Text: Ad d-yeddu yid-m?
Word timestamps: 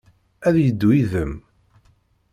Ad 0.47 0.53
d-yeddu 0.55 0.89
yid-m? 0.95 1.33